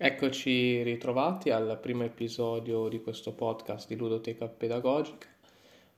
[0.00, 5.26] Eccoci ritrovati al primo episodio di questo podcast di Ludoteca Pedagogica.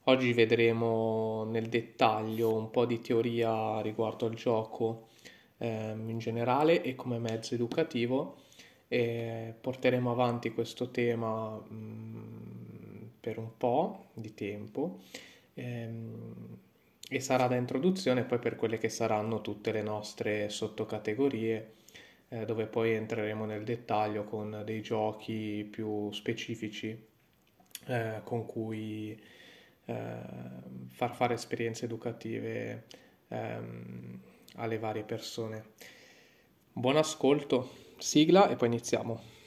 [0.04, 5.08] Oggi vedremo nel dettaglio un po' di teoria riguardo al gioco
[5.58, 8.38] ehm, in generale e come mezzo educativo
[8.88, 15.00] e porteremo avanti questo tema mh, mm, per un po' di tempo
[15.52, 16.56] ehm,
[17.06, 21.74] e sarà da introduzione poi per quelle che saranno tutte le nostre sottocategorie
[22.30, 27.08] eh, dove poi entreremo nel dettaglio con dei giochi più specifici
[27.86, 29.20] eh, con cui
[29.84, 30.20] eh,
[30.88, 32.86] far fare esperienze educative
[33.28, 34.20] ehm,
[34.54, 35.72] alle varie persone.
[36.72, 39.39] Buon ascolto, sigla e poi iniziamo.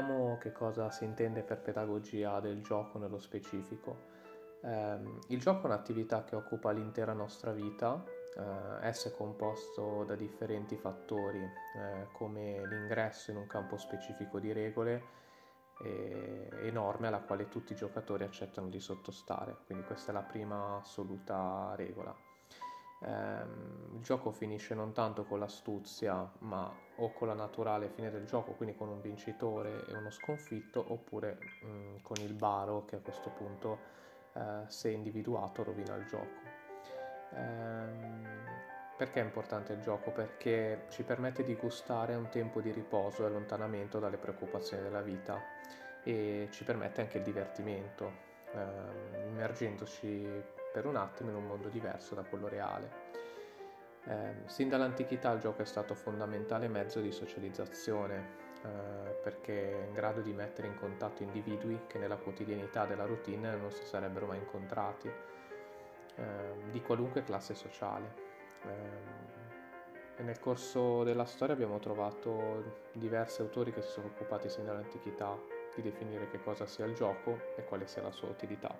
[0.00, 4.08] Vediamo che cosa si intende per pedagogia del gioco nello specifico.
[4.62, 4.98] Eh,
[5.28, 8.02] il gioco è un'attività che occupa l'intera nostra vita,
[8.36, 14.52] eh, esso è composto da differenti fattori eh, come l'ingresso in un campo specifico di
[14.52, 15.18] regole
[15.82, 20.22] e, e norme alla quale tutti i giocatori accettano di sottostare, quindi questa è la
[20.22, 22.29] prima assoluta regola.
[23.02, 28.26] Um, il gioco finisce non tanto con l'astuzia, ma o con la naturale fine del
[28.26, 33.00] gioco, quindi con un vincitore e uno sconfitto, oppure um, con il baro che a
[33.00, 33.78] questo punto,
[34.34, 36.58] uh, se individuato, rovina il gioco.
[37.30, 38.28] Um,
[38.98, 40.10] perché è importante il gioco?
[40.10, 45.40] Perché ci permette di gustare un tempo di riposo e allontanamento dalle preoccupazioni della vita
[46.02, 48.28] e ci permette anche il divertimento,
[49.28, 53.08] immergendoci per un attimo in un mondo diverso da quello reale.
[54.04, 59.92] Eh, sin dall'antichità il gioco è stato fondamentale mezzo di socializzazione eh, perché è in
[59.92, 64.38] grado di mettere in contatto individui che nella quotidianità della routine non si sarebbero mai
[64.38, 68.14] incontrati, eh, di qualunque classe sociale.
[68.64, 75.38] Ehm, nel corso della storia abbiamo trovato diversi autori che si sono occupati sin dall'antichità
[75.74, 78.78] di definire che cosa sia il gioco e quale sia la sua utilità.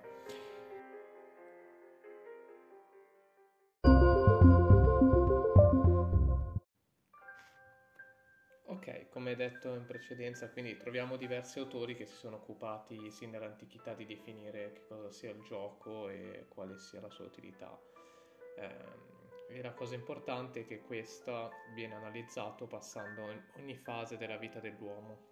[9.10, 14.06] Come detto in precedenza, quindi troviamo diversi autori che si sono occupati sin dall'antichità di
[14.06, 17.78] definire che cosa sia il gioco e quale sia la sua utilità.
[18.56, 24.60] Eh, e la cosa importante è che questa viene analizzato passando ogni fase della vita
[24.60, 25.28] dell'uomo.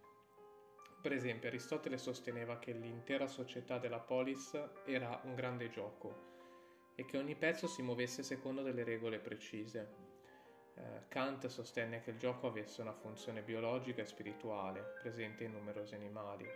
[1.00, 6.26] Per esempio, Aristotele sosteneva che l'intera società della polis era un grande gioco
[6.96, 10.07] e che ogni pezzo si muovesse secondo delle regole precise.
[10.78, 15.94] Eh, Kant sostenne che il gioco avesse una funzione biologica e spirituale, presente in numerosi
[15.94, 16.46] animali.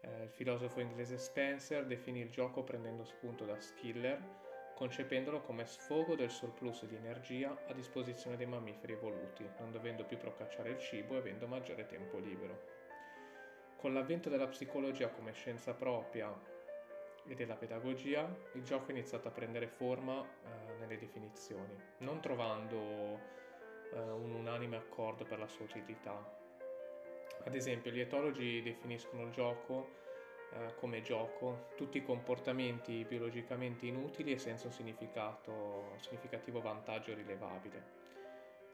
[0.00, 6.16] Eh, il filosofo inglese Spencer definì il gioco prendendo spunto da Skiller, concependolo come sfogo
[6.16, 11.14] del surplus di energia a disposizione dei mammiferi evoluti, non dovendo più procacciare il cibo
[11.14, 12.78] e avendo maggiore tempo libero.
[13.76, 16.34] Con l'avvento della psicologia come scienza propria
[17.32, 23.18] e della pedagogia, il gioco ha iniziato a prendere forma eh, nelle definizioni, non trovando
[23.92, 26.38] eh, un unanime accordo per la sua utilità.
[27.44, 29.98] Ad esempio, gli etologi definiscono il gioco
[30.52, 37.98] eh, come gioco tutti i comportamenti biologicamente inutili e senza un significativo vantaggio rilevabile.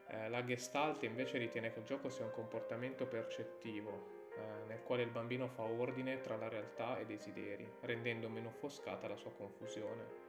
[0.07, 5.03] Eh, la Gestalt invece ritiene che il gioco sia un comportamento percettivo, eh, nel quale
[5.03, 9.31] il bambino fa ordine tra la realtà e i desideri, rendendo meno offuscata la sua
[9.31, 10.25] confusione.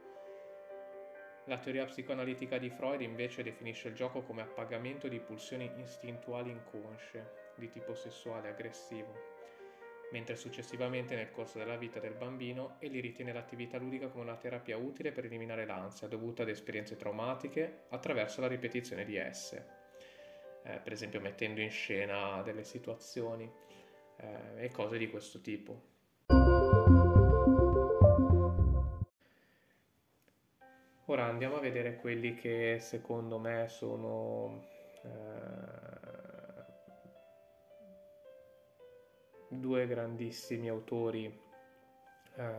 [1.45, 7.47] La teoria psicoanalitica di Freud invece definisce il gioco come appagamento di pulsioni istintuali inconsce,
[7.55, 9.11] di tipo sessuale aggressivo,
[10.11, 14.77] mentre successivamente nel corso della vita del bambino egli ritiene l'attività ludica come una terapia
[14.77, 19.65] utile per eliminare l'ansia dovuta ad esperienze traumatiche attraverso la ripetizione di esse,
[20.63, 23.51] eh, per esempio mettendo in scena delle situazioni
[24.19, 25.87] eh, e cose di questo tipo.
[31.05, 34.63] Ora andiamo a vedere quelli che secondo me sono
[35.01, 35.09] eh,
[39.49, 41.25] due grandissimi autori
[42.35, 42.53] eh,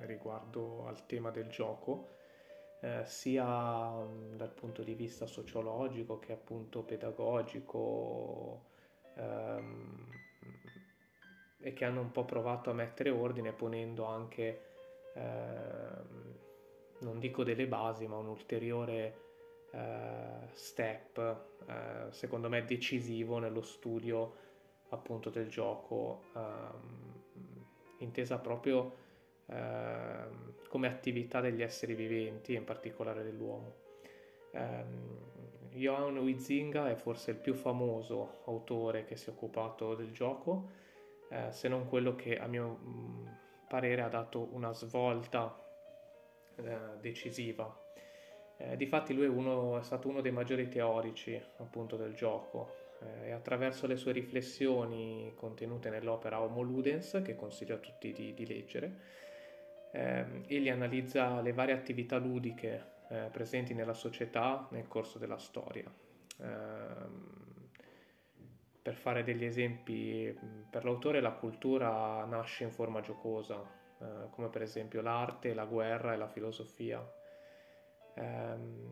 [0.00, 2.18] riguardo al tema del gioco.
[2.80, 8.64] Eh, sia dal punto di vista sociologico che appunto pedagogico,
[9.14, 10.08] ehm,
[11.60, 14.60] e che hanno un po' provato a mettere ordine ponendo anche,
[15.14, 15.20] eh,
[17.00, 19.28] non dico delle basi, ma un ulteriore
[19.72, 21.18] eh, step,
[21.66, 24.48] eh, secondo me decisivo nello studio
[24.90, 27.22] appunto del gioco ehm,
[27.98, 28.96] intesa proprio
[29.46, 30.24] eh,
[30.68, 33.74] come attività degli esseri viventi, in particolare dell'uomo.
[34.52, 35.28] Eh,
[35.72, 40.70] Johan Huizinga è forse il più famoso autore che si è occupato del gioco,
[41.30, 43.26] eh, se non quello che a mio mm,
[43.68, 45.56] parere ha dato una svolta
[46.56, 47.72] eh, decisiva.
[48.56, 53.28] Eh, difatti lui è, uno, è, stato uno dei maggiori teorici appunto del gioco eh,
[53.28, 58.46] e attraverso le sue riflessioni contenute nell'opera Homo Ludens, che consiglio a tutti di, di
[58.46, 58.96] leggere,
[59.92, 65.90] ehm, egli analizza le varie attività ludiche eh, presenti nella società nel corso della storia.
[68.80, 70.36] Eh, per fare degli esempi,
[70.68, 73.62] per l'autore la cultura nasce in forma giocosa,
[74.00, 77.18] eh, come per esempio l'arte, la guerra e la filosofia.
[78.14, 78.88] Um,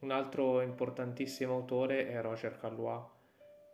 [0.00, 3.02] un altro importantissimo autore è Roger Callois,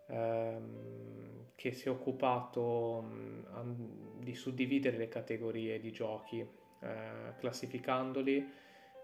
[0.06, 8.38] um, che si è occupato um, di suddividere le categorie di giochi, uh, classificandoli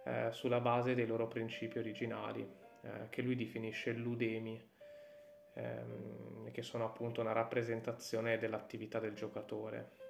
[0.05, 2.49] uh, sulla base dei loro principi originali,
[2.83, 4.75] uh, che lui definisce ludemi
[5.57, 10.05] ehm, che sono appunto una rappresentazione dell'attività del giocatore.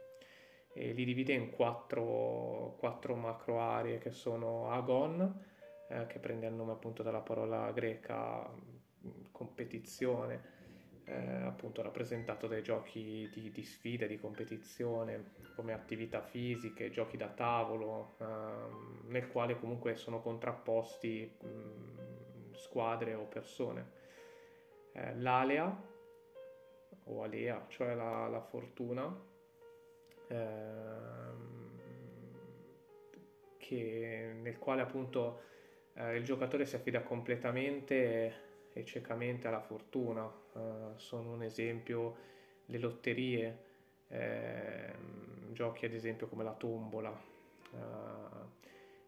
[0.72, 5.44] E li divide in quattro, quattro macro aree che sono Agon,
[5.88, 8.48] eh, che prende il nome appunto dalla parola greca
[9.32, 10.54] competizione,
[11.04, 17.28] eh, appunto rappresentato dai giochi di, di sfida, di competizione, come attività fisiche, giochi da
[17.28, 23.95] tavolo, ehm, nel quale comunque sono contrapposti mh, squadre o persone
[24.96, 25.84] eh, l'alea
[27.04, 29.14] o alea, cioè la, la fortuna,
[30.28, 31.78] ehm,
[33.58, 35.42] che, nel quale appunto
[35.94, 40.24] eh, il giocatore si affida completamente e ciecamente alla fortuna.
[40.52, 42.16] Uh, sono un esempio
[42.66, 43.64] le lotterie,
[44.08, 44.92] eh,
[45.52, 47.10] giochi ad esempio come la tombola.
[47.70, 48.44] Uh,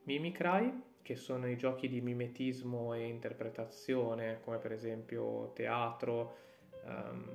[0.05, 6.37] Mimicry che sono i giochi di mimetismo e interpretazione, come per esempio teatro
[6.85, 7.27] um,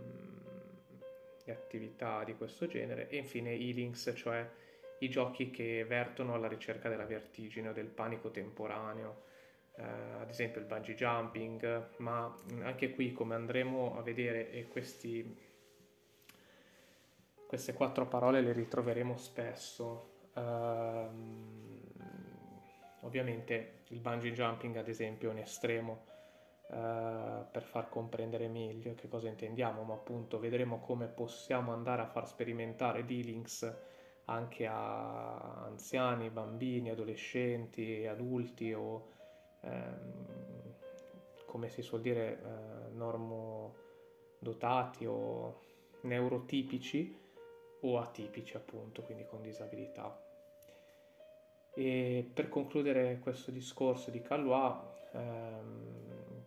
[1.48, 4.48] attività di questo genere, e infine i links, cioè
[5.00, 9.24] i giochi che vertono alla ricerca della vertigine o del panico temporaneo,
[9.78, 12.32] uh, ad esempio il bungee jumping, ma
[12.62, 15.36] anche qui come andremo a vedere questi,
[17.48, 20.12] queste quattro parole le ritroveremo spesso.
[20.36, 21.73] Uh,
[23.04, 26.06] Ovviamente il bungee jumping, ad esempio, è un estremo
[26.68, 32.08] uh, per far comprendere meglio che cosa intendiamo, ma appunto vedremo come possiamo andare a
[32.08, 33.92] far sperimentare D-Links
[34.26, 39.10] anche a anziani, bambini, adolescenti, adulti o
[39.62, 40.74] ehm,
[41.46, 45.60] come si suol dire eh, normodotati o
[46.02, 47.20] neurotipici
[47.82, 50.33] o atipici appunto, quindi con disabilità.
[51.76, 54.78] E per concludere questo discorso di Callois,
[55.14, 56.44] ehm,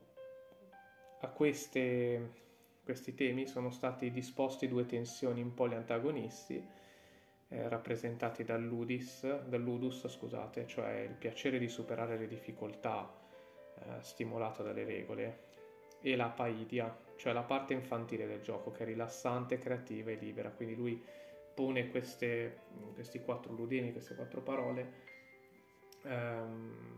[1.20, 2.30] a queste,
[2.84, 6.64] questi temi sono stati disposti due tensioni in poli antagonisti,
[7.48, 13.12] eh, rappresentati dal ludis, dal ludus, scusate, cioè il piacere di superare le difficoltà
[13.78, 15.44] eh, stimolato dalle regole,
[16.00, 20.50] e la paidia, cioè la parte infantile del gioco, che è rilassante, creativa e libera.
[20.50, 21.02] Quindi lui
[21.52, 22.58] pone queste,
[22.94, 25.14] questi quattro ludini, queste quattro parole
[26.06, 26.94] ehm,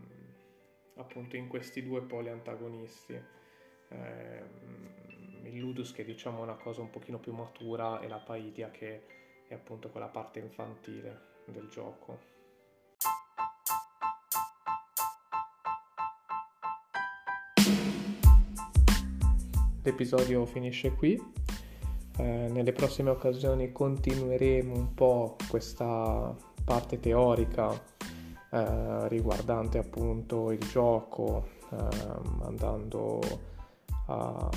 [0.95, 3.19] appunto in questi due poli antagonisti.
[3.89, 4.87] Ehm,
[5.43, 9.03] il ludus che diciamo è una cosa un pochino più matura e la paidia che
[9.47, 12.37] è appunto quella parte infantile del gioco.
[19.83, 21.19] L'episodio finisce qui.
[22.17, 26.35] Eh, nelle prossime occasioni continueremo un po' questa
[26.65, 27.97] parte teorica
[28.51, 31.77] eh, riguardante appunto il gioco, eh,
[32.41, 33.19] andando
[34.07, 34.49] a,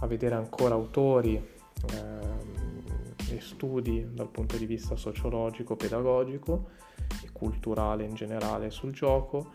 [0.00, 6.68] a, vedere ancora autori eh, e studi dal punto di vista sociologico, pedagogico
[7.22, 9.52] e culturale in generale sul gioco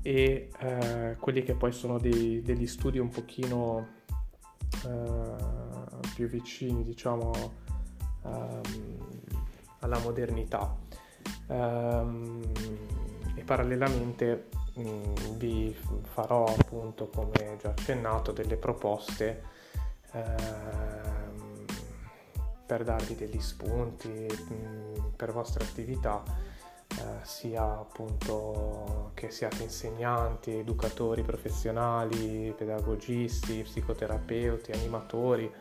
[0.00, 3.88] e eh, quelli che poi sono dei, degli studi un pochino
[4.86, 5.32] eh,
[6.14, 7.32] più vicini diciamo
[8.22, 8.62] ehm,
[9.80, 10.76] alla modernità
[11.46, 19.42] e parallelamente mh, vi farò appunto come già accennato delle proposte
[20.12, 21.64] ehm,
[22.66, 26.22] per darvi degli spunti mh, per vostre attività
[26.96, 35.52] eh, sia appunto che siate insegnanti, educatori professionali, pedagogisti, psicoterapeuti, animatori,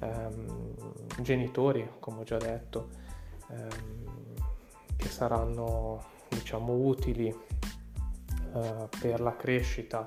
[0.00, 2.88] ehm, genitori come ho già detto
[3.50, 4.30] ehm,
[5.00, 10.06] che saranno diciamo utili eh, per la crescita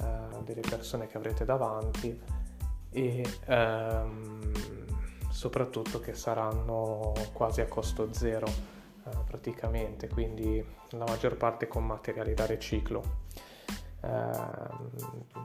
[0.00, 2.20] eh, delle persone che avrete davanti
[2.90, 4.52] e ehm,
[5.30, 12.34] soprattutto che saranno quasi a costo zero eh, praticamente, quindi la maggior parte con materiali
[12.34, 13.18] da riciclo.
[14.02, 14.30] Eh,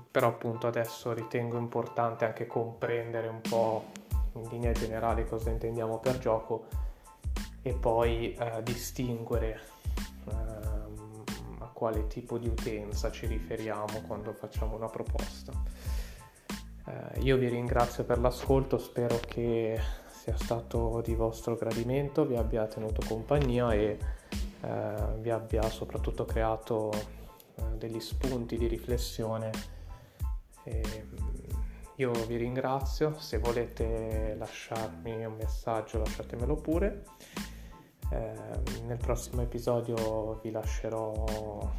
[0.09, 3.91] però appunto adesso ritengo importante anche comprendere un po'
[4.33, 6.67] in linea generale cosa intendiamo per gioco
[7.65, 9.59] e poi eh, distinguere
[10.29, 11.23] ehm,
[11.61, 15.51] a quale tipo di utenza ci riferiamo quando facciamo una proposta.
[16.85, 19.81] Eh, io vi ringrazio per l'ascolto, spero che
[20.11, 23.97] sia stato di vostro gradimento, vi abbia tenuto compagnia e
[24.61, 29.49] eh, vi abbia soprattutto creato eh, degli spunti di riflessione.
[30.65, 31.35] E, mm,
[31.95, 37.03] io vi ringrazio, se volete lasciarmi un messaggio lasciatemelo pure.
[38.11, 41.73] Eh, nel prossimo episodio vi lascerò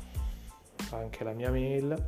[0.90, 2.04] anche la mia mail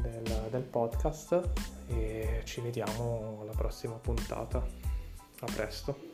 [0.00, 1.50] del, del podcast
[1.88, 4.58] e ci vediamo alla prossima puntata.
[4.58, 6.11] A presto.